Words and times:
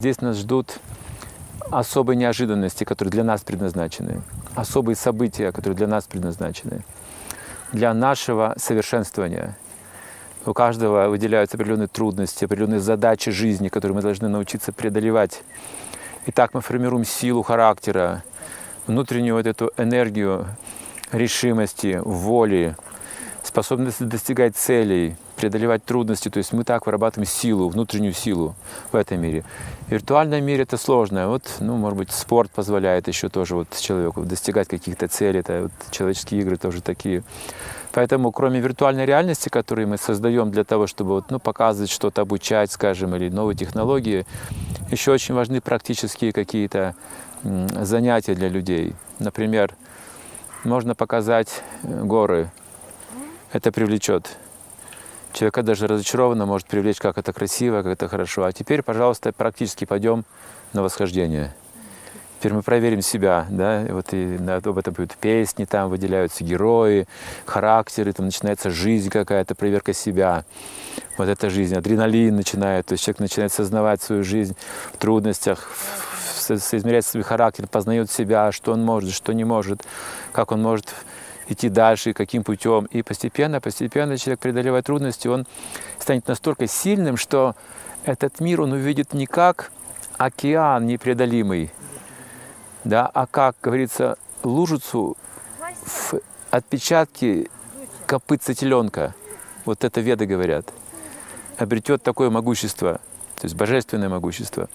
Здесь 0.00 0.20
нас 0.20 0.36
ждут 0.36 0.78
особые 1.72 2.16
неожиданности, 2.16 2.84
которые 2.84 3.10
для 3.10 3.24
нас 3.24 3.40
предназначены, 3.40 4.22
особые 4.54 4.94
события, 4.94 5.50
которые 5.50 5.76
для 5.76 5.88
нас 5.88 6.04
предназначены, 6.04 6.84
для 7.72 7.92
нашего 7.94 8.54
совершенствования. 8.58 9.58
У 10.46 10.52
каждого 10.52 11.08
выделяются 11.08 11.56
определенные 11.56 11.88
трудности, 11.88 12.44
определенные 12.44 12.78
задачи 12.78 13.32
жизни, 13.32 13.70
которые 13.70 13.96
мы 13.96 14.02
должны 14.02 14.28
научиться 14.28 14.72
преодолевать. 14.72 15.42
И 16.26 16.30
так 16.30 16.54
мы 16.54 16.60
формируем 16.60 17.04
силу 17.04 17.42
характера, 17.42 18.22
внутреннюю 18.86 19.34
вот 19.34 19.48
эту 19.48 19.72
энергию 19.76 20.46
решимости, 21.10 22.00
воли, 22.04 22.76
способность 23.48 24.06
достигать 24.06 24.56
целей, 24.56 25.16
преодолевать 25.36 25.84
трудности. 25.84 26.28
То 26.28 26.38
есть 26.38 26.52
мы 26.52 26.64
так 26.64 26.86
вырабатываем 26.86 27.26
силу, 27.26 27.68
внутреннюю 27.68 28.12
силу 28.12 28.54
в 28.92 28.96
этом 28.96 29.20
мире. 29.20 29.44
В 29.86 29.92
виртуальном 29.92 30.44
мире 30.44 30.62
это 30.62 30.76
сложно. 30.76 31.28
Вот, 31.28 31.42
ну, 31.60 31.76
может 31.76 31.98
быть, 31.98 32.10
спорт 32.10 32.50
позволяет 32.50 33.08
еще 33.08 33.28
тоже 33.28 33.54
вот 33.56 33.68
человеку 33.78 34.22
достигать 34.22 34.68
каких-то 34.68 35.08
целей. 35.08 35.40
Это 35.40 35.62
вот 35.62 35.72
человеческие 35.90 36.42
игры 36.42 36.56
тоже 36.56 36.82
такие. 36.82 37.22
Поэтому, 37.92 38.30
кроме 38.32 38.60
виртуальной 38.60 39.06
реальности, 39.06 39.48
которую 39.48 39.88
мы 39.88 39.96
создаем 39.96 40.50
для 40.50 40.64
того, 40.64 40.86
чтобы 40.86 41.10
вот, 41.14 41.30
ну, 41.30 41.40
показывать 41.40 41.90
что-то, 41.90 42.22
обучать, 42.22 42.70
скажем, 42.70 43.16
или 43.16 43.28
новые 43.28 43.56
технологии, 43.56 44.26
еще 44.90 45.12
очень 45.12 45.34
важны 45.34 45.60
практические 45.60 46.32
какие-то 46.32 46.94
занятия 47.42 48.34
для 48.34 48.48
людей. 48.48 48.94
Например, 49.18 49.74
можно 50.64 50.94
показать 50.94 51.62
э, 51.82 52.04
горы. 52.04 52.50
Это 53.50 53.72
привлечет. 53.72 54.36
Человека 55.32 55.62
даже 55.62 55.86
разочарованно 55.86 56.44
может 56.44 56.66
привлечь, 56.66 56.98
как 56.98 57.16
это 57.16 57.32
красиво, 57.32 57.82
как 57.82 57.92
это 57.92 58.08
хорошо. 58.08 58.44
А 58.44 58.52
теперь, 58.52 58.82
пожалуйста, 58.82 59.32
практически 59.32 59.86
пойдем 59.86 60.24
на 60.74 60.82
восхождение. 60.82 61.54
Теперь 62.38 62.52
мы 62.52 62.62
проверим 62.62 63.00
себя, 63.00 63.46
да, 63.50 63.84
вот 63.88 64.12
и 64.12 64.36
об 64.36 64.78
этом 64.78 64.94
поют 64.94 65.16
песни, 65.16 65.64
там 65.64 65.88
выделяются 65.88 66.44
герои, 66.44 67.08
характеры, 67.46 68.12
там 68.12 68.26
начинается 68.26 68.70
жизнь 68.70 69.10
какая-то, 69.10 69.54
проверка 69.54 69.92
себя. 69.92 70.44
Вот 71.16 71.28
эта 71.28 71.50
жизнь, 71.50 71.74
адреналин 71.74 72.36
начинает, 72.36 72.86
то 72.86 72.92
есть 72.92 73.02
человек 73.02 73.20
начинает 73.20 73.52
сознавать 73.52 74.02
свою 74.02 74.22
жизнь 74.22 74.56
в 74.92 74.98
трудностях, 74.98 75.68
соизмерять 76.38 77.06
свой 77.06 77.24
характер, 77.24 77.66
познает 77.66 78.10
себя, 78.10 78.52
что 78.52 78.72
он 78.72 78.84
может, 78.84 79.12
что 79.12 79.32
не 79.32 79.44
может, 79.44 79.82
как 80.32 80.52
он 80.52 80.62
может 80.62 80.94
идти 81.48 81.68
дальше, 81.68 82.12
каким 82.12 82.44
путем. 82.44 82.86
И 82.86 83.02
постепенно, 83.02 83.60
постепенно 83.60 84.16
человек 84.18 84.40
преодолевает 84.40 84.86
трудности, 84.86 85.28
он 85.28 85.46
станет 85.98 86.28
настолько 86.28 86.66
сильным, 86.66 87.16
что 87.16 87.56
этот 88.04 88.40
мир 88.40 88.60
он 88.60 88.72
увидит 88.72 89.14
не 89.14 89.26
как 89.26 89.70
океан 90.16 90.86
непреодолимый, 90.86 91.72
да, 92.84 93.06
а 93.06 93.26
как, 93.26 93.56
говорится, 93.62 94.16
лужицу 94.42 95.16
в 95.84 96.14
отпечатке 96.50 97.48
копытца 98.06 98.54
теленка. 98.54 99.14
Вот 99.64 99.84
это 99.84 100.00
веды 100.00 100.26
говорят. 100.26 100.72
Обретет 101.58 102.02
такое 102.02 102.30
могущество, 102.30 103.00
то 103.36 103.44
есть 103.44 103.54
божественное 103.54 104.08
могущество. 104.08 104.68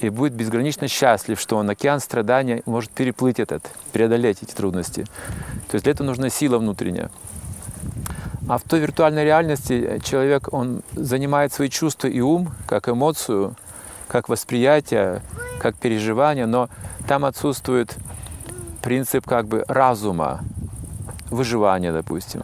И 0.00 0.08
будет 0.10 0.34
безгранично 0.34 0.88
счастлив, 0.88 1.40
что 1.40 1.56
он 1.56 1.70
океан 1.70 2.00
страдания 2.00 2.62
может 2.66 2.90
переплыть 2.90 3.40
этот, 3.40 3.70
преодолеть 3.92 4.42
эти 4.42 4.52
трудности. 4.52 5.04
То 5.68 5.74
есть 5.74 5.84
для 5.84 5.92
этого 5.92 6.06
нужна 6.06 6.28
сила 6.28 6.58
внутренняя. 6.58 7.10
А 8.48 8.58
в 8.58 8.62
той 8.62 8.80
виртуальной 8.80 9.24
реальности 9.24 10.00
человек, 10.04 10.52
он 10.52 10.82
занимает 10.92 11.52
свои 11.52 11.68
чувства 11.68 12.08
и 12.08 12.20
ум, 12.20 12.52
как 12.66 12.88
эмоцию, 12.88 13.56
как 14.06 14.28
восприятие, 14.28 15.22
как 15.58 15.76
переживание, 15.76 16.46
но 16.46 16.68
там 17.08 17.24
отсутствует 17.24 17.96
принцип 18.82 19.26
как 19.26 19.46
бы 19.46 19.64
разума, 19.66 20.40
выживания, 21.30 21.92
допустим. 21.92 22.42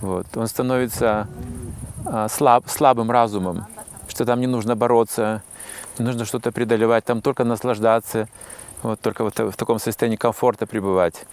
Вот. 0.00 0.26
Он 0.36 0.46
становится 0.46 1.26
а, 2.04 2.28
слаб, 2.28 2.68
слабым 2.68 3.10
разумом, 3.10 3.66
что 4.06 4.24
там 4.24 4.40
не 4.40 4.46
нужно 4.46 4.76
бороться, 4.76 5.42
не 5.98 6.04
нужно 6.04 6.24
что-то 6.24 6.52
преодолевать, 6.52 7.04
там 7.04 7.22
только 7.22 7.44
наслаждаться, 7.44 8.28
вот, 8.82 9.00
только 9.00 9.24
вот 9.24 9.38
в 9.38 9.52
таком 9.52 9.78
состоянии 9.78 10.16
комфорта 10.16 10.66
пребывать. 10.66 11.24